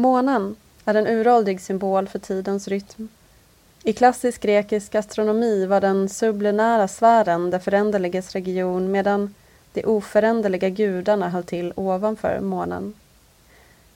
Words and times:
Månen 0.00 0.56
är 0.84 0.94
en 0.94 1.06
uråldrig 1.06 1.60
symbol 1.60 2.08
för 2.08 2.18
tidens 2.18 2.68
rytm. 2.68 3.08
I 3.82 3.92
klassisk 3.92 4.42
grekisk 4.42 4.94
astronomi 4.94 5.66
var 5.66 5.80
den 5.80 6.08
sublinära 6.08 6.88
sfären 6.88 7.50
det 7.50 7.60
föränderliges 7.60 8.32
region 8.32 8.90
medan 8.90 9.34
de 9.72 9.84
oföränderliga 9.84 10.68
gudarna 10.68 11.28
höll 11.28 11.44
till 11.44 11.72
ovanför 11.76 12.40
månen. 12.40 12.94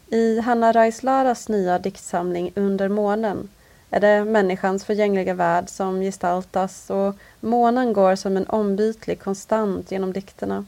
I 0.08 0.40
Hanna 0.40 0.72
Raislaras 0.72 1.48
nya 1.48 1.78
diktsamling 1.78 2.52
Under 2.54 2.88
månen 2.88 3.48
är 3.90 4.00
det 4.00 4.24
människans 4.24 4.84
förgängliga 4.84 5.34
värld 5.34 5.68
som 5.68 6.00
gestaltas 6.00 6.90
och 6.90 7.14
månen 7.40 7.92
går 7.92 8.14
som 8.16 8.36
en 8.36 8.46
ombytlig 8.46 9.20
konstant 9.20 9.90
genom 9.90 10.12
dikterna. 10.12 10.64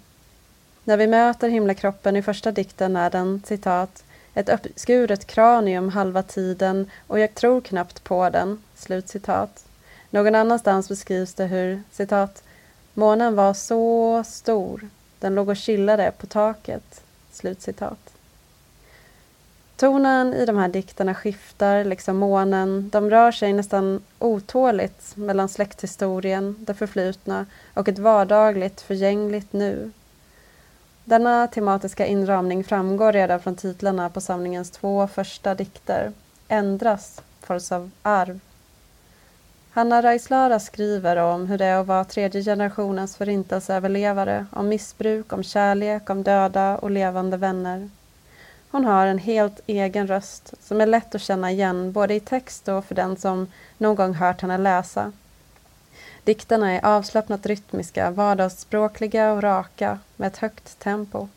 När 0.84 0.96
vi 0.96 1.06
möter 1.06 1.48
himlakroppen 1.48 2.16
i 2.16 2.23
första 2.23 2.52
dikten 2.52 2.96
är 2.96 3.10
den 3.10 3.42
citat 3.46 4.02
ett 4.36 4.48
uppskuret 4.48 5.26
kranium 5.26 5.88
halva 5.88 6.22
tiden 6.22 6.90
och 7.06 7.18
jag 7.18 7.34
tror 7.34 7.60
knappt 7.60 8.04
på 8.04 8.30
den. 8.30 8.62
Slutcitat. 8.74 9.64
Någon 10.10 10.34
annanstans 10.34 10.88
beskrivs 10.88 11.34
det 11.34 11.45
hur 11.45 11.82
citat 11.90 12.42
månen 12.95 13.34
var 13.34 13.54
så 13.54 14.24
stor, 14.26 14.88
den 15.18 15.34
låg 15.34 15.48
och 15.48 15.56
chillade 15.56 16.12
på 16.18 16.26
taket. 16.26 17.02
Slutcitat. 17.32 17.98
Tonen 19.76 20.34
i 20.34 20.46
de 20.46 20.56
här 20.56 20.68
dikterna 20.68 21.14
skiftar, 21.14 21.84
liksom 21.84 22.16
månen. 22.16 22.90
De 22.92 23.10
rör 23.10 23.32
sig 23.32 23.52
nästan 23.52 24.02
otåligt 24.18 25.16
mellan 25.16 25.48
släkthistorien, 25.48 26.56
det 26.59 26.74
förflutna 26.74 27.46
och 27.74 27.88
ett 27.88 27.98
vardagligt, 27.98 28.80
förgängligt 28.80 29.52
nu. 29.52 29.90
Denna 31.09 31.46
tematiska 31.46 32.07
inramning 32.07 32.65
framgår 32.65 33.12
redan 33.12 33.40
från 33.40 33.57
titlarna 33.57 34.10
på 34.10 34.21
samlingens 34.21 34.71
två 34.71 35.07
första 35.07 35.54
dikter, 35.54 36.12
Ändras, 36.49 37.23
följs 37.40 37.73
av 37.73 37.90
Arv. 38.02 38.40
Hanna 39.71 40.02
Raislara 40.02 40.60
skriver 40.60 41.16
om 41.16 41.46
hur 41.46 41.59
det 41.59 41.65
är 41.65 41.80
att 41.80 41.87
vara 41.87 42.04
tredje 42.04 42.43
generationens 42.43 43.16
förintelseöverlevare, 43.16 44.46
om 44.52 44.68
missbruk, 44.68 45.32
om 45.32 45.43
kärlek, 45.43 46.10
om 46.10 46.23
döda 46.23 46.79
och 46.79 46.90
levande 46.90 47.37
vänner. 47.37 47.90
Hon 48.71 48.84
har 48.84 49.07
en 49.07 49.18
helt 49.18 49.60
egen 49.66 50.07
röst 50.07 50.54
som 50.60 50.80
är 50.80 50.87
lätt 50.87 51.15
att 51.15 51.21
känna 51.21 51.51
igen 51.51 51.93
både 51.93 52.15
i 52.15 52.21
text 52.21 52.68
och 52.68 52.84
för 52.84 52.95
den 52.95 53.16
som 53.16 53.46
någon 53.79 53.96
gång 53.96 54.15
hört 54.15 54.43
henne 54.43 54.59
läsa. 54.59 55.12
Dikterna 56.27 56.73
är 56.73 56.85
avslappnat 56.85 57.46
rytmiska, 57.46 58.10
vardagsspråkliga 58.10 59.32
och 59.32 59.43
raka 59.43 59.99
med 60.16 60.27
ett 60.27 60.37
högt 60.37 60.79
tempo. 60.79 61.29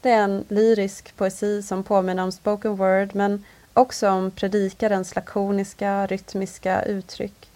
Det 0.00 0.10
är 0.10 0.22
en 0.22 0.44
lyrisk 0.48 1.16
poesi 1.16 1.62
som 1.62 1.84
påminner 1.84 2.22
om 2.22 2.32
spoken 2.32 2.76
word 2.76 3.14
men 3.14 3.44
också 3.72 4.10
om 4.10 4.30
predikarens 4.30 5.14
lakoniska, 5.14 6.06
rytmiska 6.06 6.82
uttryck. 6.82 7.50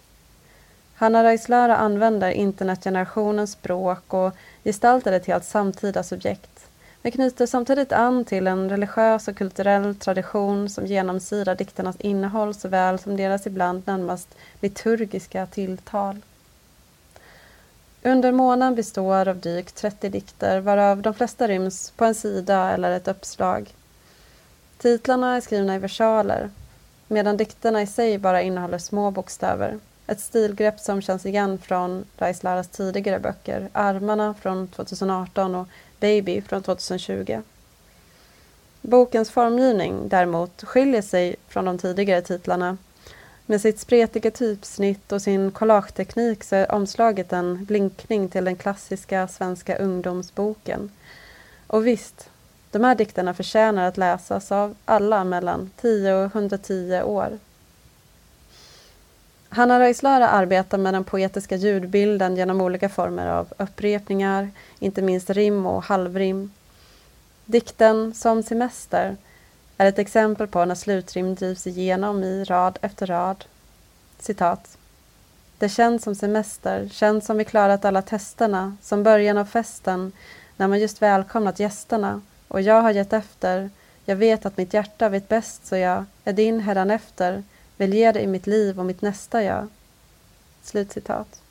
Hanna 0.95 1.23
Raislöra 1.23 1.77
använder 1.77 2.31
internetgenerationens 2.31 3.51
språk 3.51 4.13
och 4.13 4.35
gestaltar 4.63 5.11
ett 5.11 5.25
helt 5.25 5.45
samtida 5.45 6.03
subjekt. 6.03 6.48
Men 7.01 7.11
knyter 7.11 7.45
samtidigt 7.45 7.91
an 7.91 8.25
till 8.25 8.47
en 8.47 8.69
religiös 8.69 9.27
och 9.27 9.35
kulturell 9.35 9.95
tradition 9.95 10.69
som 10.69 10.85
genomsyrar 10.85 11.55
dikternas 11.55 11.95
innehåll 11.99 12.53
såväl 12.53 12.99
som 12.99 13.17
deras 13.17 13.47
ibland 13.47 13.87
närmast 13.87 14.35
liturgiska 14.61 15.45
tilltal. 15.45 16.17
Under 18.03 18.31
månaden 18.31 18.75
består 18.75 19.27
av 19.27 19.37
drygt 19.37 19.75
30 19.75 20.09
dikter 20.09 20.59
varav 20.59 21.01
de 21.01 21.13
flesta 21.13 21.47
ryms 21.47 21.91
på 21.91 22.05
en 22.05 22.15
sida 22.15 22.71
eller 22.71 22.91
ett 22.91 23.07
uppslag. 23.07 23.73
Titlarna 24.77 25.35
är 25.35 25.41
skrivna 25.41 25.75
i 25.75 25.79
versaler 25.79 26.49
medan 27.07 27.37
dikterna 27.37 27.81
i 27.81 27.87
sig 27.87 28.17
bara 28.17 28.41
innehåller 28.41 28.77
små 28.77 29.11
bokstäver. 29.11 29.79
Ett 30.09 30.19
stilgrepp 30.19 30.79
som 30.79 31.01
känns 31.01 31.25
igen 31.25 31.57
från 31.57 32.05
Raislaras 32.17 32.67
tidigare 32.67 33.19
böcker 33.19 33.69
Armarna 33.71 34.33
från 34.33 34.67
2018 34.67 35.55
och 35.55 35.67
Baby 35.99 36.41
från 36.41 36.63
2020. 36.63 37.41
Bokens 38.81 39.31
formgivning 39.31 40.09
däremot 40.09 40.63
skiljer 40.63 41.01
sig 41.01 41.35
från 41.47 41.65
de 41.65 41.77
tidigare 41.77 42.21
titlarna. 42.21 42.77
Med 43.45 43.61
sitt 43.61 43.79
spretiga 43.79 44.31
typsnitt 44.31 45.11
och 45.11 45.21
sin 45.21 45.51
collageteknik 45.51 46.43
så 46.43 46.55
är 46.55 46.71
omslaget 46.71 47.33
en 47.33 47.65
blinkning 47.65 48.29
till 48.29 48.45
den 48.45 48.55
klassiska 48.55 49.27
svenska 49.27 49.77
ungdomsboken. 49.77 50.91
Och 51.67 51.87
visst, 51.87 52.29
de 52.71 52.83
här 52.83 52.95
dikterna 52.95 53.33
förtjänar 53.33 53.87
att 53.87 53.97
läsas 53.97 54.51
av 54.51 54.75
alla 54.85 55.23
mellan 55.23 55.71
10 55.81 56.13
och 56.13 56.25
110 56.25 57.01
år. 57.03 57.39
Hanna 59.51 59.79
Raislöra 59.79 60.29
arbetar 60.29 60.77
med 60.77 60.93
den 60.93 61.03
poetiska 61.03 61.55
ljudbilden 61.55 62.35
genom 62.35 62.61
olika 62.61 62.89
former 62.89 63.27
av 63.27 63.53
upprepningar, 63.57 64.49
inte 64.79 65.01
minst 65.01 65.29
rim 65.29 65.65
och 65.65 65.83
halvrim. 65.83 66.51
Dikten 67.45 68.13
Som 68.13 68.43
semester 68.43 69.17
är 69.77 69.85
ett 69.85 69.99
exempel 69.99 70.47
på 70.47 70.65
när 70.65 70.75
slutrim 70.75 71.35
drivs 71.35 71.67
igenom 71.67 72.23
i 72.23 72.43
rad 72.43 72.79
efter 72.81 73.07
rad. 73.07 73.45
Citat. 74.19 74.77
Det 75.57 75.69
känns 75.69 76.03
som 76.03 76.15
semester, 76.15 76.89
känns 76.91 77.25
som 77.25 77.37
vi 77.37 77.45
klarat 77.45 77.85
alla 77.85 78.01
testerna, 78.01 78.77
som 78.81 79.03
början 79.03 79.37
av 79.37 79.45
festen, 79.45 80.11
när 80.57 80.67
man 80.67 80.79
just 80.79 81.01
välkomnat 81.01 81.59
gästerna 81.59 82.21
och 82.47 82.61
jag 82.61 82.81
har 82.81 82.91
gett 82.91 83.13
efter. 83.13 83.69
Jag 84.05 84.15
vet 84.15 84.45
att 84.45 84.57
mitt 84.57 84.73
hjärta 84.73 85.09
vet 85.09 85.29
bäst, 85.29 85.67
så 85.67 85.75
jag 85.75 86.05
är 86.23 86.33
din 86.33 86.59
hädanefter, 86.59 87.43
ge 87.85 88.11
dig 88.11 88.27
mitt 88.27 88.47
liv 88.47 88.79
och 88.79 88.85
mitt 88.85 89.01
nästa 89.01 89.43
jag. 89.43 89.67
Slutcitat. 90.63 91.41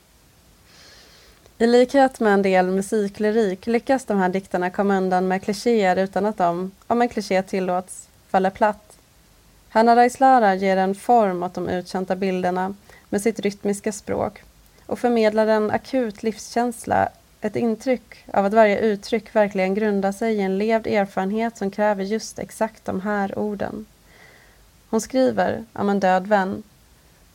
I 1.57 1.67
likhet 1.67 2.19
med 2.19 2.33
en 2.33 2.41
del 2.41 2.67
musiklyrik 2.67 3.67
lyckas 3.67 4.05
de 4.05 4.17
här 4.17 4.29
dikterna 4.29 4.69
komma 4.69 4.97
undan 4.97 5.27
med 5.27 5.43
klichéer 5.43 5.95
utan 5.95 6.25
att 6.25 6.37
de, 6.37 6.71
om 6.87 7.01
en 7.01 7.09
kliché 7.09 7.43
tillåts, 7.43 8.07
faller 8.29 8.49
platt. 8.49 8.97
Hanna 9.69 9.95
Raislara 9.95 10.55
ger 10.55 10.77
en 10.77 10.95
form 10.95 11.43
åt 11.43 11.53
de 11.53 11.69
utkänta 11.69 12.15
bilderna 12.15 12.75
med 13.09 13.21
sitt 13.21 13.39
rytmiska 13.39 13.91
språk 13.91 14.43
och 14.85 14.99
förmedlar 14.99 15.47
en 15.47 15.71
akut 15.71 16.23
livskänsla, 16.23 17.09
ett 17.41 17.55
intryck 17.55 18.25
av 18.33 18.45
att 18.45 18.53
varje 18.53 18.79
uttryck 18.79 19.35
verkligen 19.35 19.75
grundar 19.75 20.11
sig 20.11 20.35
i 20.35 20.41
en 20.41 20.57
levd 20.57 20.87
erfarenhet 20.87 21.57
som 21.57 21.71
kräver 21.71 22.03
just 22.03 22.39
exakt 22.39 22.85
de 22.85 23.01
här 23.01 23.39
orden. 23.39 23.85
Hon 24.89 25.01
skriver 25.01 25.65
om 25.73 25.89
en 25.89 25.99
död 25.99 26.27
vän. 26.27 26.63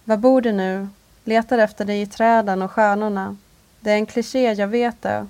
Var 0.04 0.16
bor 0.16 0.40
du 0.40 0.52
nu? 0.52 0.88
Letar 1.24 1.58
efter 1.58 1.84
dig 1.84 2.02
i 2.02 2.06
träden 2.06 2.62
och 2.62 2.70
stjärnorna. 2.70 3.36
Det 3.80 3.90
är 3.90 3.94
en 3.94 4.06
kliché, 4.06 4.52
jag 4.52 4.68
vet 4.68 5.02
det. 5.02 5.26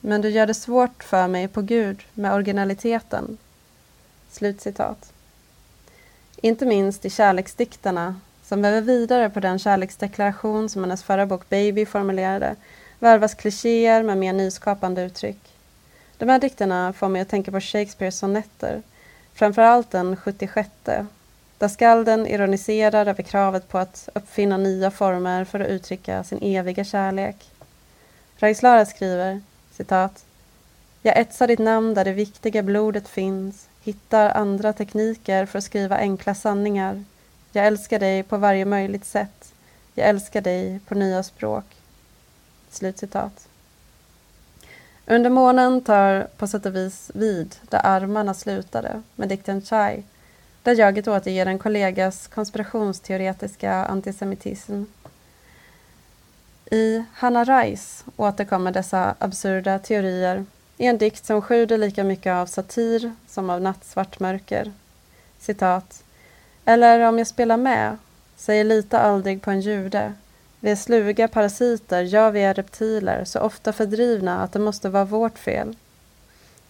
Men 0.00 0.20
du 0.20 0.28
gör 0.28 0.46
det 0.46 0.54
svårt 0.54 1.04
för 1.04 1.28
mig 1.28 1.48
på 1.48 1.62
Gud 1.62 2.02
med 2.14 2.34
originaliteten. 2.34 3.38
Slutcitat. 4.30 5.12
Inte 6.36 6.66
minst 6.66 7.04
i 7.04 7.10
kärleksdikterna, 7.10 8.20
som 8.42 8.62
väver 8.62 8.80
vidare 8.80 9.30
på 9.30 9.40
den 9.40 9.58
kärleksdeklaration 9.58 10.68
som 10.68 10.82
hennes 10.82 11.02
förra 11.02 11.26
bok 11.26 11.48
Baby 11.48 11.86
formulerade, 11.86 12.56
värvas 12.98 13.34
klichéer 13.34 14.02
med 14.02 14.18
mer 14.18 14.32
nyskapande 14.32 15.02
uttryck. 15.02 15.40
De 16.18 16.28
här 16.28 16.38
dikterna 16.38 16.92
får 16.92 17.08
mig 17.08 17.22
att 17.22 17.28
tänka 17.28 17.50
på 17.50 17.60
Shakespeares 17.60 18.18
sonetter, 18.18 18.82
framförallt 19.34 19.90
den 19.90 20.16
76 20.16 20.70
där 21.64 21.68
skalden 21.68 22.26
ironiserar 22.26 23.06
över 23.06 23.22
kravet 23.22 23.68
på 23.68 23.78
att 23.78 24.08
uppfinna 24.14 24.56
nya 24.56 24.90
former 24.90 25.44
för 25.44 25.60
att 25.60 25.68
uttrycka 25.68 26.24
sin 26.24 26.38
eviga 26.42 26.84
kärlek. 26.84 27.50
Raislöra 28.36 28.86
skriver, 28.86 29.40
citat, 29.72 30.24
Jag 31.02 31.18
etsar 31.18 31.46
ditt 31.46 31.58
namn 31.58 31.94
där 31.94 32.04
det 32.04 32.12
viktiga 32.12 32.62
blodet 32.62 33.08
finns, 33.08 33.68
hittar 33.82 34.30
andra 34.30 34.72
tekniker 34.72 35.46
för 35.46 35.58
att 35.58 35.64
skriva 35.64 35.96
enkla 35.96 36.34
sanningar. 36.34 37.04
Jag 37.52 37.66
älskar 37.66 37.98
dig 37.98 38.22
på 38.22 38.36
varje 38.36 38.64
möjligt 38.64 39.04
sätt. 39.04 39.52
Jag 39.94 40.08
älskar 40.08 40.40
dig 40.40 40.80
på 40.86 40.94
nya 40.94 41.22
språk. 41.22 41.64
Slutcitat. 42.70 43.48
Under 45.06 45.30
månen 45.30 45.80
tar 45.80 46.26
på 46.36 46.46
sätt 46.46 46.66
och 46.66 46.76
vis 46.76 47.10
vid 47.14 47.56
där 47.68 47.80
armarna 47.84 48.34
slutade 48.34 49.02
med 49.16 49.28
dikten 49.28 49.62
Chai 49.62 50.02
där 50.64 50.74
jaget 50.74 51.08
återger 51.08 51.46
en 51.46 51.58
kollegas 51.58 52.26
konspirationsteoretiska 52.26 53.72
antisemitism. 53.72 54.82
I 56.70 57.04
Hanna 57.12 57.44
Reis 57.44 58.04
återkommer 58.16 58.72
dessa 58.72 59.14
absurda 59.18 59.78
teorier 59.78 60.46
i 60.76 60.86
en 60.86 60.98
dikt 60.98 61.26
som 61.26 61.42
sjuder 61.42 61.78
lika 61.78 62.04
mycket 62.04 62.32
av 62.32 62.46
satir 62.46 63.12
som 63.28 63.50
av 63.50 63.62
nattsvart 63.62 64.20
mörker. 64.20 64.72
Citat. 65.38 66.04
Eller 66.64 67.08
om 67.08 67.18
jag 67.18 67.26
spelar 67.26 67.56
med, 67.56 67.96
säger 68.36 68.64
lita 68.64 69.00
aldrig 69.00 69.42
på 69.42 69.50
en 69.50 69.60
jude. 69.60 70.12
Vi 70.60 70.70
är 70.70 70.76
sluga 70.76 71.28
parasiter, 71.28 72.02
ja 72.02 72.30
vi 72.30 72.40
är 72.40 72.54
reptiler, 72.54 73.24
så 73.24 73.40
ofta 73.40 73.72
fördrivna 73.72 74.42
att 74.42 74.52
det 74.52 74.58
måste 74.58 74.88
vara 74.88 75.04
vårt 75.04 75.38
fel. 75.38 75.76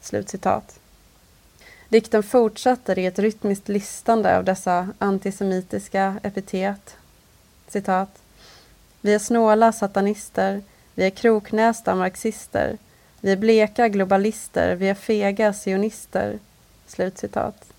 Slutcitat. 0.01 0.79
Dikten 1.89 2.23
fortsätter 2.23 2.99
i 2.99 3.07
ett 3.07 3.19
rytmiskt 3.19 3.69
listande 3.69 4.39
av 4.39 4.45
dessa 4.45 4.89
antisemitiska 4.99 6.17
epitet. 6.23 6.97
Citat. 7.69 8.23
Vi 9.01 9.15
är 9.15 9.19
snåla 9.19 9.73
satanister, 9.73 10.63
vi 10.95 11.05
är 11.05 11.11
kroknästa 11.11 11.95
marxister, 11.95 12.79
vi 13.21 13.33
är 13.33 13.37
bleka 13.37 13.89
globalister, 13.89 14.75
vi 14.75 14.89
är 14.89 14.95
fega 14.95 15.53
sionister. 15.53 16.39
Slutcitat. 16.87 17.73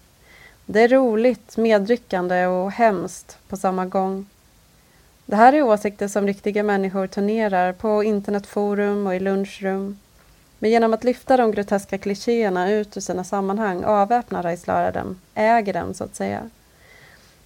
Det 0.65 0.81
är 0.81 0.87
roligt, 0.87 1.57
medryckande 1.57 2.45
och 2.45 2.71
hemskt 2.71 3.37
på 3.47 3.57
samma 3.57 3.85
gång. 3.85 4.25
Det 5.25 5.35
här 5.35 5.53
är 5.53 5.61
åsikter 5.61 6.07
som 6.07 6.27
riktiga 6.27 6.63
människor 6.63 7.07
turnerar 7.07 7.73
på 7.73 8.03
internetforum 8.03 9.07
och 9.07 9.15
i 9.15 9.19
lunchrum. 9.19 9.99
Men 10.59 10.71
genom 10.71 10.93
att 10.93 11.03
lyfta 11.03 11.37
de 11.37 11.51
groteska 11.51 11.97
klichéerna 11.97 12.71
ut 12.71 12.97
ur 12.97 13.01
sina 13.01 13.23
sammanhang 13.23 13.83
avväpnar 13.83 14.43
Raislara 14.43 14.91
dem, 14.91 15.19
äger 15.35 15.73
dem 15.73 15.93
så 15.93 16.03
att 16.03 16.15
säga. 16.15 16.49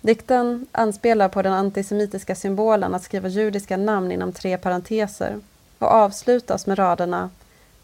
Dikten 0.02 0.68
anspelar 0.72 1.30
på 1.30 1.42
den 1.42 1.54
antisemitiska 1.54 2.36
symbolen 2.36 2.96
att 2.96 3.04
skriva 3.04 3.28
judiska 3.28 3.78
namn 3.78 4.12
inom 4.12 4.34
tre 4.34 4.58
parenteser 4.58 5.40
och 5.80 5.88
avslutas 5.88 6.68
med 6.68 6.80
raderna 6.80 7.30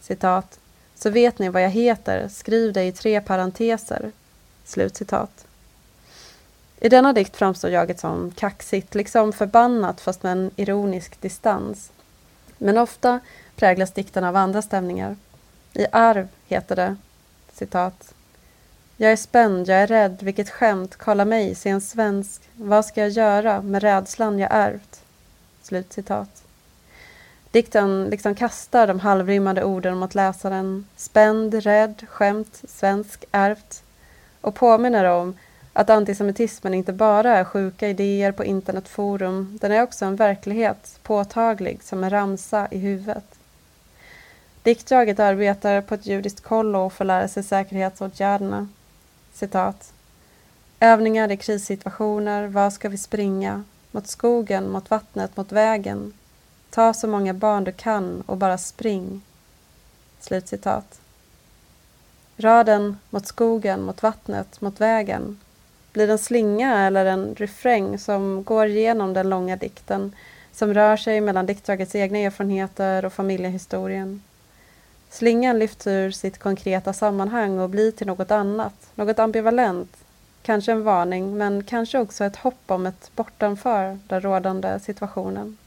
citat, 0.02 0.60
”Så 0.96 1.10
vet 1.10 1.40
ni 1.40 1.50
vad 1.50 1.64
jag 1.64 1.70
heter, 1.70 2.28
skriv 2.28 2.74
det 2.74 2.84
i 2.84 2.92
tre 2.92 3.22
parenteser”. 3.22 4.12
Slut 4.66 4.96
citat. 4.96 5.46
I 6.80 6.90
denna 6.90 7.14
dikt 7.14 7.38
framstår 7.38 7.72
jaget 7.72 8.00
som 8.00 8.32
kaxigt, 8.32 8.96
liksom 8.96 9.34
förbannat 9.34 10.02
fast 10.02 10.24
med 10.24 10.32
en 10.32 10.52
ironisk 10.56 11.22
distans. 11.22 11.92
Men 12.58 12.78
ofta 12.78 13.20
präglas 13.56 13.92
dikten 13.92 14.24
av 14.24 14.36
andra 14.36 14.62
stämningar. 14.62 15.16
I 15.74 15.86
Arv 15.92 16.28
heter 16.48 16.76
det 16.76 16.96
citat. 17.54 18.14
Jag 18.98 19.12
är 19.12 19.16
spänd, 19.16 19.68
jag 19.68 19.78
är 19.78 19.88
rädd, 19.88 20.18
vilket 20.22 20.50
skämt, 20.50 20.96
kolla 20.96 21.26
mig, 21.26 21.56
se 21.56 21.70
en 21.70 21.82
svensk. 21.82 22.42
Vad 22.56 22.86
ska 22.86 23.02
jag 23.02 23.10
göra 23.10 23.62
med 23.62 23.82
rädslan 23.82 24.40
jag 24.40 24.50
ärvt? 24.52 25.02
Slut 25.62 25.94
citat. 25.94 26.44
Dikten 27.52 28.06
liksom 28.06 28.36
kastar 28.36 28.88
de 28.88 29.00
halvrimmade 29.00 29.64
orden 29.64 29.98
mot 29.98 30.16
läsaren. 30.16 30.88
Spänd, 30.96 31.54
rädd, 31.54 32.06
skämt, 32.10 32.62
svensk, 32.68 33.26
ärvt. 33.32 33.84
Och 34.42 34.56
påminner 34.56 35.06
om 35.06 35.36
att 35.74 35.90
antisemitismen 35.90 36.74
inte 36.74 36.94
bara 36.94 37.38
är 37.38 37.44
sjuka 37.44 37.90
idéer 37.90 38.32
på 38.32 38.44
internetforum, 38.44 39.58
den 39.62 39.72
är 39.72 39.84
också 39.84 40.06
en 40.06 40.16
verklighet, 40.16 41.00
påtaglig 41.04 41.84
som 41.84 42.04
en 42.04 42.10
ramsa 42.10 42.68
i 42.72 42.78
huvudet. 42.78 43.26
Diktjaget 44.66 45.20
arbetar 45.20 45.82
på 45.82 45.96
ett 45.96 46.06
judiskt 46.06 46.44
kollo 46.44 46.80
och 46.80 46.94
får 46.94 47.06
lära 47.06 47.28
sig 47.28 47.44
säkerhetsåtgärderna. 47.44 48.68
Citat. 49.34 49.94
Övningar 50.80 51.32
i 51.32 51.38
krissituationer, 51.38 52.48
var 52.48 52.70
ska 52.70 52.90
vi 52.90 52.98
springa? 52.98 53.64
Mot 53.92 54.08
skogen, 54.08 54.70
mot 54.70 54.90
vattnet, 54.90 55.38
mot 55.38 55.52
vägen. 55.52 56.14
Ta 56.70 56.94
så 56.94 57.08
många 57.08 57.34
barn 57.34 57.64
du 57.64 57.72
kan 57.72 58.22
och 58.22 58.38
bara 58.38 58.58
spring. 58.58 59.22
Slutcitat. 60.20 61.00
Raden 62.38 62.98
mot 63.10 63.28
skogen, 63.28 63.82
mot 63.82 64.04
vattnet, 64.04 64.62
mot 64.62 64.82
vägen 64.82 65.40
blir 65.94 66.10
en 66.10 66.20
slinga 66.20 66.88
eller 66.88 67.06
en 67.06 67.36
refräng 67.36 68.00
som 68.00 68.44
går 68.44 68.68
genom 68.68 69.14
den 69.14 69.30
långa 69.30 69.56
dikten 69.56 70.16
som 70.52 70.74
rör 70.74 70.98
sig 70.98 71.22
mellan 71.22 71.46
diktdragets 71.46 71.96
egna 71.96 72.18
erfarenheter 72.18 73.06
och 73.06 73.14
familjehistorien. 73.14 74.22
Slingan 75.16 75.60
lyfts 75.60 75.88
ur 75.88 76.12
sitt 76.12 76.40
konkreta 76.40 76.94
sammanhang 76.94 77.60
och 77.60 77.70
blir 77.70 77.92
till 77.92 78.08
något 78.08 78.32
annat, 78.32 78.74
något 78.96 79.20
ambivalent. 79.20 79.98
Kanske 80.42 80.72
en 80.72 80.84
varning, 80.84 81.38
men 81.38 81.64
kanske 81.64 82.00
också 82.00 82.24
ett 82.24 82.36
hopp 82.36 82.62
om 82.68 82.86
ett 82.86 83.12
bortanför 83.16 84.00
den 84.08 84.22
rådande 84.22 84.80
situationen. 84.80 85.58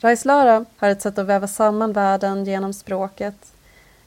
Raislara 0.00 0.64
har 0.76 0.88
ett 0.88 1.02
sätt 1.02 1.18
att 1.18 1.26
väva 1.26 1.48
samman 1.48 1.92
världen 1.92 2.44
genom 2.44 2.72
språket, 2.72 3.52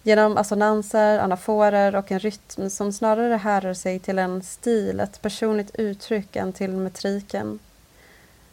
genom 0.03 0.37
assonanser, 0.37 1.19
anaforer 1.19 1.95
och 1.95 2.11
en 2.11 2.19
rytm 2.19 2.69
som 2.69 2.93
snarare 2.93 3.35
härrör 3.35 3.73
sig 3.73 3.99
till 3.99 4.19
en 4.19 4.43
stil, 4.43 4.99
ett 4.99 5.21
personligt 5.21 5.75
uttryck 5.75 6.35
än 6.35 6.53
till 6.53 6.71
metriken. 6.71 7.59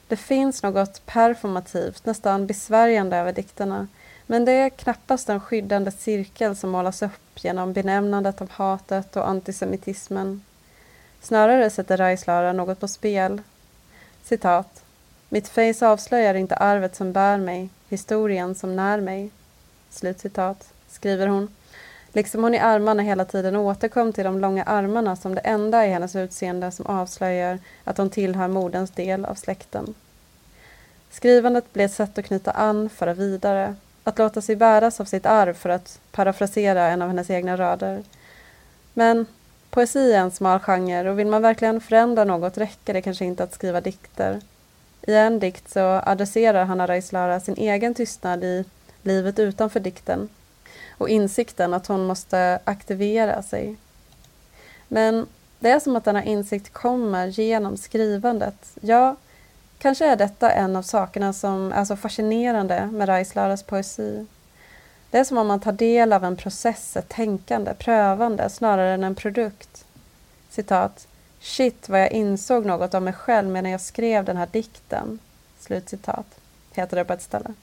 Det 0.09 0.17
finns 0.17 0.63
något 0.63 1.07
performativt, 1.07 2.07
nästan 2.07 2.47
besvärjande 2.47 3.17
över 3.17 3.33
dikterna, 3.33 3.87
men 4.31 4.45
det 4.45 4.53
är 4.53 4.71
knappast 4.71 5.29
en 5.29 5.41
skyddande 5.41 5.91
cirkel 5.91 6.57
som 6.57 6.71
målas 6.71 7.03
upp 7.03 7.45
genom 7.45 7.73
benämnandet 7.73 8.41
av 8.41 8.51
hatet 8.51 9.17
och 9.17 9.29
antisemitismen. 9.29 10.43
Snarare 11.21 11.71
sätter 11.71 11.97
Raislara 11.97 12.53
något 12.53 12.81
på 12.81 12.89
spel. 12.89 13.43
Citat. 14.25 14.85
Mitt 15.29 15.49
face 15.49 15.87
avslöjar 15.87 16.35
inte 16.35 16.57
arvet 16.57 16.97
som 16.97 17.13
bär 17.13 17.39
mig, 17.39 17.69
historien 17.89 18.55
som 18.55 18.77
när 18.77 19.01
mig. 19.01 19.31
Slutcitat, 19.91 20.73
skriver 20.89 21.27
hon. 21.27 21.49
Liksom 22.13 22.43
hon 22.43 22.55
i 22.55 22.59
armarna 22.59 23.03
hela 23.03 23.25
tiden 23.25 23.57
återkom 23.57 24.13
till 24.13 24.25
de 24.25 24.41
långa 24.41 24.65
armarna 24.65 25.17
som 25.17 25.35
det 25.35 25.41
enda 25.41 25.87
i 25.87 25.91
hennes 25.91 26.17
utseende 26.17 26.71
som 26.71 26.87
avslöjar 26.87 27.59
att 27.85 27.99
hon 27.99 28.11
tillhör 28.11 28.49
moderns 28.49 28.91
del 28.91 29.25
av 29.25 29.35
släkten. 29.35 29.95
Skrivandet 31.11 31.73
blir 31.73 31.85
ett 31.85 31.93
sätt 31.93 32.19
att 32.19 32.25
knyta 32.25 32.51
an, 32.51 32.89
föra 32.89 33.15
vidare, 33.15 33.75
att 34.09 34.19
låta 34.19 34.41
sig 34.41 34.57
bäras 34.57 35.01
av 35.01 35.05
sitt 35.05 35.27
arv 35.27 35.55
för 35.55 35.69
att 35.69 36.01
parafrasera 36.13 36.87
en 36.87 37.03
av 37.03 37.09
hennes 37.09 37.31
egna 37.31 37.57
rader. 37.57 38.03
Men 38.95 39.27
poesi 39.71 40.13
är 40.13 40.19
en 40.19 40.31
smal 40.31 40.59
genre 40.61 41.11
och 41.11 41.19
vill 41.19 41.27
man 41.27 41.43
verkligen 41.43 41.81
förändra 41.81 42.25
något 42.25 42.59
räcker 42.59 42.95
det 42.95 43.03
kanske 43.03 43.25
inte 43.25 43.45
att 43.45 43.55
skriva 43.55 43.81
dikter. 43.81 44.41
I 45.03 45.15
en 45.15 45.39
dikt 45.39 45.71
så 45.71 45.81
adresserar 45.81 46.65
Hanna 46.65 46.87
Raislara 46.87 47.41
sin 47.41 47.57
egen 47.57 47.95
tystnad 47.95 48.45
i 48.45 48.65
livet 49.03 49.39
utanför 49.39 49.81
dikten 49.81 50.29
och 50.91 51.09
insikten 51.09 51.75
att 51.75 51.87
hon 51.87 52.07
måste 52.07 52.59
aktivera 52.65 53.43
sig. 53.43 53.77
Men 54.89 55.27
det 55.59 55.71
är 55.71 55.81
som 55.81 55.97
att 55.97 56.05
denna 56.05 56.25
insikt 56.25 56.73
kommer 56.73 57.27
genom 57.27 57.77
skrivandet. 57.77 58.77
Ja, 58.81 59.17
kanske 59.79 60.07
är 60.07 60.17
detta 60.17 60.53
en 60.53 60.77
av 60.77 60.83
sakerna 60.83 61.33
som 61.33 61.73
är 61.73 61.85
så 61.85 61.97
fascinerande 61.97 62.87
med 62.87 63.09
Reislaras 63.09 63.63
poesi. 63.63 64.27
Det 65.11 65.19
är 65.19 65.25
som 65.25 65.39
om 65.39 65.47
man 65.47 65.61
tar 65.61 65.73
del 65.73 66.13
av 66.13 66.25
en 66.25 66.37
process, 66.37 66.97
ett 66.97 67.09
tänkande, 67.09 67.75
prövande 67.75 68.51
snarare 68.51 68.95
än 68.95 69.05
en 69.05 69.15
produkt. 69.15 69.85
Citat. 70.51 71.07
Shit 71.41 71.89
vad 71.89 72.01
jag 72.01 72.13
insåg 72.13 72.67
något 72.67 72.95
om 72.95 73.05
mig 73.05 73.13
själv 73.13 73.49
medan 73.49 73.71
jag 73.71 73.81
skrev 73.81 74.25
den 74.25 74.37
här 74.37 74.49
dikten. 74.53 75.19
Slutcitat, 75.61 76.27
heter 76.73 76.97
det 76.97 77.05
på 77.05 77.13
ett 77.13 77.23
ställe. 77.23 77.55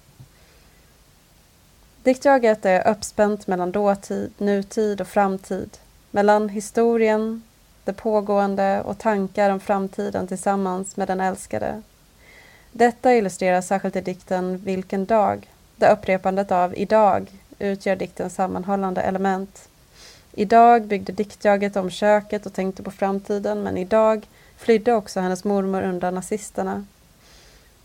Diktjaget 2.04 2.66
är 2.66 2.88
uppspänt 2.88 3.48
mellan 3.48 3.72
dåtid, 3.72 4.34
nutid 4.38 5.02
och 5.02 5.08
framtid. 5.08 5.78
Mellan 6.12 6.50
historien, 6.50 7.44
det 7.84 7.94
pågående 7.94 8.82
och 8.82 8.98
tankar 8.98 9.50
om 9.50 9.60
framtiden 9.60 10.28
tillsammans 10.28 10.98
med 10.98 11.08
den 11.08 11.22
älskade. 11.22 11.82
Detta 12.78 13.16
illustreras 13.16 13.68
särskilt 13.68 13.96
i 13.96 14.02
dikten 14.02 14.58
Vilken 14.58 15.06
dag, 15.06 15.50
där 15.76 15.92
upprepandet 15.92 16.52
av 16.52 16.78
idag 16.78 17.32
utgör 17.60 17.96
diktens 17.96 18.36
sammanhållande 18.36 19.02
element. 19.02 19.70
Idag 20.32 20.84
byggde 20.84 21.14
diktjaget 21.14 21.76
om 21.76 21.90
köket 21.90 22.46
och 22.46 22.54
tänkte 22.54 22.84
på 22.84 22.92
framtiden, 22.92 23.64
men 23.64 23.78
idag 23.78 24.28
flydde 24.58 24.94
också 24.94 25.20
hennes 25.20 25.44
mormor 25.44 25.82
undan 25.82 26.16
nazisterna. 26.16 26.86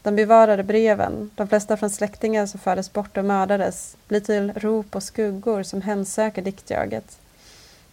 De 0.03 0.17
bevarade 0.17 0.63
breven, 0.63 1.31
de 1.35 1.49
flesta 1.49 1.77
från 1.77 1.91
släktingar 1.91 2.47
som 2.47 2.61
fördes 2.61 2.93
bort 2.93 3.17
och 3.17 3.25
mördades, 3.25 3.97
blir 4.09 4.21
till 4.21 4.53
rop 4.53 4.97
och 4.97 5.03
skuggor 5.03 5.63
som 5.63 5.83
hemsöker 5.83 6.43
diktjaget. 6.43 7.19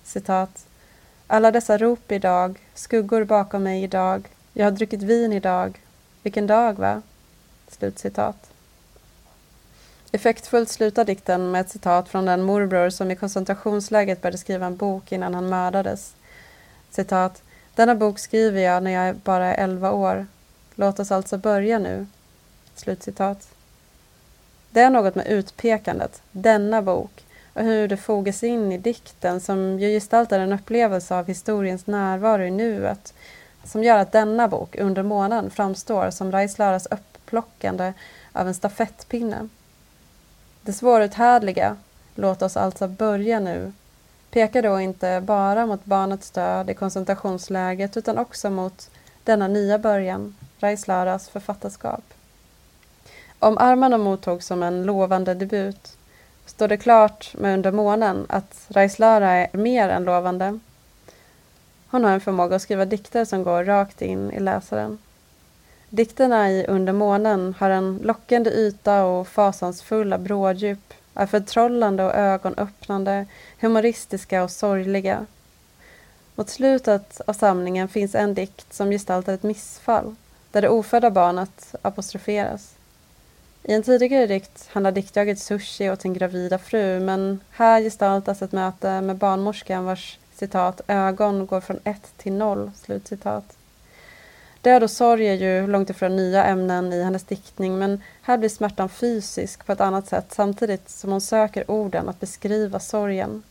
Citat. 0.03 0.65
Alla 1.27 1.51
dessa 1.51 1.77
rop 1.77 2.11
idag, 2.11 2.59
skuggor 2.73 3.23
bakom 3.23 3.63
mig 3.63 3.83
idag, 3.83 4.27
jag 4.53 4.65
har 4.65 4.71
druckit 4.71 5.01
vin 5.01 5.33
idag, 5.33 5.79
vilken 6.27 6.47
dag 6.47 6.79
va? 6.79 7.01
Slutcitat. 7.67 8.51
Effektfullt 10.11 10.69
slutar 10.69 11.05
dikten 11.05 11.51
med 11.51 11.61
ett 11.61 11.69
citat 11.69 12.09
från 12.09 12.25
den 12.25 12.41
morbror 12.41 12.89
som 12.89 13.11
i 13.11 13.15
koncentrationsläget 13.15 14.21
började 14.21 14.37
skriva 14.37 14.65
en 14.65 14.77
bok 14.77 15.11
innan 15.11 15.33
han 15.33 15.49
mördades. 15.49 16.15
Citat. 16.89 17.41
Denna 17.75 17.95
bok 17.95 18.19
skriver 18.19 18.61
jag 18.61 18.83
när 18.83 18.91
jag 18.91 19.15
bara 19.15 19.55
är 19.55 19.63
11 19.63 19.91
år. 19.91 20.27
Låt 20.75 20.99
oss 20.99 21.11
alltså 21.11 21.37
börja 21.37 21.79
nu. 21.79 22.07
Slutcitat. 22.75 23.47
Det 24.69 24.81
är 24.81 24.89
något 24.89 25.15
med 25.15 25.27
utpekandet, 25.27 26.21
denna 26.31 26.81
bok, 26.81 27.25
och 27.53 27.63
hur 27.63 27.87
det 27.87 27.97
fogas 27.97 28.43
in 28.43 28.71
i 28.71 28.77
dikten 28.77 29.41
som 29.41 29.79
ju 29.79 29.87
gestaltar 29.87 30.39
en 30.39 30.53
upplevelse 30.53 31.15
av 31.15 31.27
historiens 31.27 31.87
närvaro 31.87 32.43
i 32.43 32.51
nuet, 32.51 33.13
som 33.67 33.83
gör 33.83 33.97
att 33.97 34.11
denna 34.11 34.47
bok 34.47 34.75
under 34.75 35.03
månaden 35.03 35.49
framstår 35.51 36.09
som 36.09 36.31
Reislaras 36.31 36.87
upplockande 36.91 37.93
av 38.31 38.47
en 38.47 38.53
stafettpinne. 38.53 39.49
Det 40.61 40.73
svåruthärdliga, 40.73 41.77
låt 42.15 42.41
oss 42.41 42.57
alltså 42.57 42.87
börja 42.87 43.39
nu, 43.39 43.73
pekar 44.31 44.61
då 44.61 44.79
inte 44.79 45.21
bara 45.21 45.65
mot 45.65 45.85
barnets 45.85 46.31
död 46.31 46.69
i 46.69 46.73
koncentrationsläget 46.73 47.97
utan 47.97 48.17
också 48.17 48.49
mot 48.49 48.89
denna 49.23 49.47
nya 49.47 49.79
början, 49.79 50.35
Reislaras 50.59 51.29
författarskap. 51.29 52.03
Om 53.39 53.57
Armano 53.57 53.97
mottogs 53.97 54.45
som 54.45 54.63
en 54.63 54.83
lovande 54.83 55.33
debut 55.33 55.97
står 56.45 56.67
det 56.67 56.77
klart 56.77 57.33
med 57.37 57.53
Under 57.53 57.71
månen 57.71 58.25
att 58.29 58.65
Reislara 58.67 59.31
är 59.31 59.57
mer 59.57 59.89
än 59.89 60.03
lovande. 60.03 60.59
Hon 61.89 62.03
har 62.03 62.11
en 62.11 62.21
förmåga 62.21 62.55
att 62.55 62.61
skriva 62.61 62.85
dikter 62.85 63.25
som 63.25 63.43
går 63.43 63.63
rakt 63.63 64.01
in 64.01 64.31
i 64.31 64.39
läsaren. 64.39 64.97
Dikterna 65.89 66.51
i 66.51 66.65
Under 66.65 66.93
månen 66.93 67.55
har 67.59 67.69
en 67.69 67.99
lockande 68.03 68.49
yta 68.49 69.03
och 69.03 69.27
fasansfulla 69.27 70.17
bråddjup, 70.17 70.93
är 71.13 71.25
förtrollande 71.25 72.03
och 72.03 72.15
ögonöppnande, 72.15 73.25
humoristiska 73.59 74.43
och 74.43 74.51
sorgliga. 74.51 75.25
Mot 76.35 76.49
slutet 76.49 77.21
av 77.27 77.33
samlingen 77.33 77.87
finns 77.87 78.15
en 78.15 78.33
dikt 78.33 78.73
som 78.73 78.89
gestaltar 78.91 79.33
ett 79.33 79.43
missfall, 79.43 80.15
där 80.51 80.61
det 80.61 80.69
ofödda 80.69 81.09
barnet 81.09 81.75
apostroferas. 81.81 82.75
I 83.63 83.73
en 83.73 83.83
tidigare 83.83 84.27
dikt 84.27 84.67
handlar 84.71 84.91
diktjaget 84.91 85.39
sushi 85.39 85.89
åt 85.89 86.01
sin 86.01 86.13
gravida 86.13 86.57
fru, 86.57 86.99
men 86.99 87.39
här 87.51 87.81
gestaltas 87.81 88.41
ett 88.41 88.51
möte 88.51 89.01
med 89.01 89.15
barnmorskan 89.15 89.85
vars 89.85 90.19
citat 90.37 90.81
ögon 90.87 91.45
går 91.45 91.61
från 91.61 91.79
ett 91.83 92.17
till 92.17 92.33
noll. 92.33 92.71
Slutcitat. 92.75 93.57
Död 94.61 94.83
och 94.83 94.91
sorg 94.91 95.27
är 95.27 95.33
ju 95.33 95.67
långt 95.67 95.89
ifrån 95.89 96.15
nya 96.15 96.45
ämnen 96.45 96.93
i 96.93 97.03
hennes 97.03 97.23
diktning 97.23 97.79
men 97.79 98.01
här 98.21 98.37
blir 98.37 98.49
smärtan 98.49 98.89
fysisk 98.89 99.65
på 99.65 99.71
ett 99.71 99.81
annat 99.81 100.07
sätt 100.07 100.25
samtidigt 100.29 100.89
som 100.89 101.11
hon 101.11 101.21
söker 101.21 101.71
orden 101.71 102.09
att 102.09 102.19
beskriva 102.19 102.79
sorgen. 102.79 103.43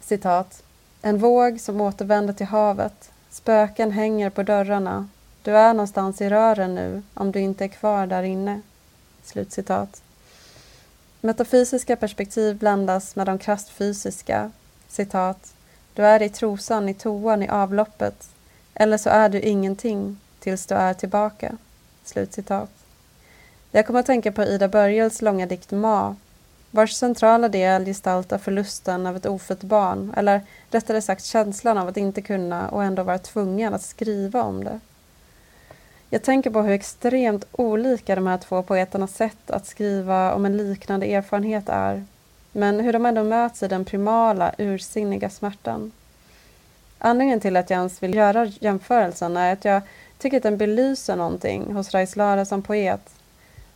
Citat. 0.00 0.62
En 1.02 1.18
våg 1.18 1.60
som 1.60 1.80
återvänder 1.80 2.34
till 2.34 2.46
havet. 2.46 3.10
Spöken 3.30 3.90
hänger 3.90 4.30
på 4.30 4.42
dörrarna. 4.42 5.08
Du 5.42 5.56
är 5.56 5.74
någonstans 5.74 6.20
i 6.20 6.28
rören 6.28 6.74
nu 6.74 7.02
om 7.14 7.32
du 7.32 7.40
inte 7.40 7.64
är 7.64 7.68
kvar 7.68 8.06
där 8.06 8.22
inne. 8.22 8.60
Slutcitat. 9.24 10.02
Metafysiska 11.20 11.96
perspektiv 11.96 12.58
blandas 12.58 13.16
med 13.16 13.26
de 13.26 13.38
krasst 13.38 13.68
fysiska. 13.68 14.50
Citat. 14.88 15.54
Du 15.98 16.06
är 16.06 16.22
i 16.22 16.28
trosan, 16.28 16.88
i 16.88 16.94
toan, 16.94 17.42
i 17.42 17.48
avloppet. 17.48 18.28
Eller 18.74 18.96
så 18.96 19.10
är 19.10 19.28
du 19.28 19.40
ingenting 19.40 20.20
tills 20.40 20.66
du 20.66 20.74
är 20.74 20.94
tillbaka. 20.94 21.56
Slutcitat. 22.04 22.70
Jag 23.70 23.86
kommer 23.86 24.00
att 24.00 24.06
tänka 24.06 24.32
på 24.32 24.44
Ida 24.44 24.68
Börjels 24.68 25.22
långa 25.22 25.46
dikt 25.46 25.70
Ma, 25.70 26.16
vars 26.70 26.92
centrala 26.92 27.48
del 27.48 27.84
gestaltar 27.84 28.38
förlusten 28.38 29.06
av 29.06 29.16
ett 29.16 29.26
ofött 29.26 29.62
barn, 29.62 30.14
eller 30.16 30.40
rättare 30.70 31.02
sagt 31.02 31.24
känslan 31.24 31.78
av 31.78 31.88
att 31.88 31.96
inte 31.96 32.22
kunna 32.22 32.68
och 32.68 32.84
ändå 32.84 33.02
vara 33.02 33.18
tvungen 33.18 33.74
att 33.74 33.82
skriva 33.82 34.42
om 34.42 34.64
det. 34.64 34.80
Jag 36.10 36.22
tänker 36.22 36.50
på 36.50 36.62
hur 36.62 36.72
extremt 36.72 37.44
olika 37.52 38.14
de 38.14 38.26
här 38.26 38.38
två 38.38 38.62
poeternas 38.62 39.14
sätt 39.14 39.50
att 39.50 39.66
skriva 39.66 40.34
om 40.34 40.44
en 40.44 40.56
liknande 40.56 41.06
erfarenhet 41.06 41.68
är, 41.68 42.04
men 42.58 42.80
hur 42.80 42.92
de 42.92 43.06
ändå 43.06 43.24
möts 43.24 43.62
i 43.62 43.68
den 43.68 43.84
primala, 43.84 44.54
ursinniga 44.58 45.30
smärtan. 45.30 45.92
Anledningen 46.98 47.40
till 47.40 47.56
att 47.56 47.70
jag 47.70 47.76
ens 47.76 48.02
vill 48.02 48.14
göra 48.14 48.44
jämförelsen 48.44 49.36
är 49.36 49.52
att 49.52 49.64
jag 49.64 49.82
tycker 50.18 50.36
att 50.36 50.42
den 50.42 50.56
belyser 50.56 51.16
någonting 51.16 51.72
hos 51.72 52.16
Lara 52.16 52.44
som 52.44 52.62
poet, 52.62 53.14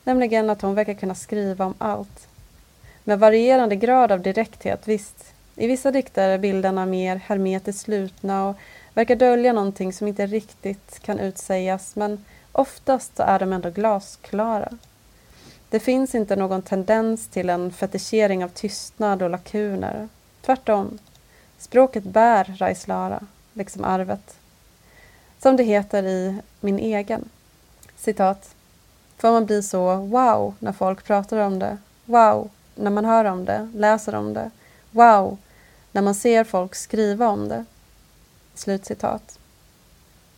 nämligen 0.05 0.51
att 0.51 0.63
hon 0.63 0.75
verkar 0.75 0.95
kunna 0.95 1.15
skriva 1.15 1.65
om 1.65 1.75
allt. 1.79 2.29
Med 3.05 3.19
varierande 3.19 3.77
grad 3.77 4.13
av 4.13 4.21
direkthet, 4.21 4.89
visst. 4.89 5.33
I 5.57 5.67
vissa 5.67 5.91
dikter 5.91 6.29
är 6.29 6.39
bilderna 6.39 6.87
mer 6.87 7.17
hermetiskt 7.17 7.83
slutna 7.83 8.49
och 8.49 8.57
verkar 8.95 9.17
dölja 9.17 9.53
någonting 9.53 9.93
som 9.93 10.09
inte 10.09 10.27
riktigt 10.27 10.99
kan 11.03 11.19
utsägas, 11.19 11.97
men 11.97 12.25
oftast 12.53 13.21
är 13.21 13.39
de 13.39 13.53
ändå 13.53 13.71
glasklara. 13.71 14.69
Det 15.73 15.81
finns 15.81 16.15
inte 16.15 16.37
någon 16.37 16.63
tendens 16.63 17.29
till 17.29 17.51
en 17.51 17.73
fetischering 17.73 18.45
av 18.45 18.49
tystnad 18.49 19.23
och 19.23 19.31
lakuner. 19.31 20.09
Tvärtom. 20.41 20.99
Språket 21.59 22.05
bär 22.05 22.55
Raislara, 22.59 23.23
liksom 23.53 23.85
arvet. 23.85 24.37
Som 25.39 25.57
det 25.57 25.63
heter 25.63 26.03
i 26.03 26.39
Min 26.61 26.79
egen. 26.79 27.29
Citat. 27.97 28.55
Får 29.17 29.31
man 29.31 29.47
bli 29.47 29.63
så 29.63 29.97
wow 29.97 30.55
när 30.59 30.73
folk 30.73 31.05
pratar 31.05 31.39
om 31.39 31.59
det. 31.59 31.79
Wow 32.05 32.51
när 32.75 32.91
man 32.91 33.05
hör 33.05 33.25
om 33.25 33.45
det, 33.45 33.71
läser 33.75 34.15
om 34.15 34.35
det. 34.35 34.51
Wow 34.91 35.39
när 35.93 36.03
man 36.03 36.15
ser 36.15 36.45
folk 36.45 36.75
skriva 36.75 37.29
om 37.29 37.49
det. 37.49 37.65
Slutcitat. 38.55 39.39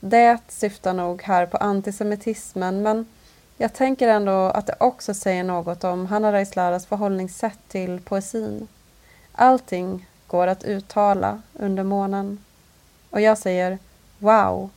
Det 0.01 0.39
syftar 0.49 0.93
nog 0.93 1.23
här 1.23 1.47
på 1.47 1.57
antisemitismen 1.57 2.83
men 2.83 3.07
jag 3.57 3.75
tänker 3.75 4.09
ändå 4.09 4.33
att 4.33 4.67
det 4.67 4.77
också 4.81 5.15
säger 5.15 5.45
något 5.45 5.85
om 5.85 6.07
Hanna 6.07 6.33
Reislaras 6.33 6.87
förhållningssätt 6.87 7.59
till 7.69 8.01
poesin. 8.01 8.69
Allting 9.33 10.07
går 10.27 10.47
att 10.47 10.65
uttala 10.65 11.43
under 11.53 11.83
månen. 11.83 12.45
Och 13.11 13.21
jag 13.21 13.39
säger 13.39 13.79
wow 14.19 14.71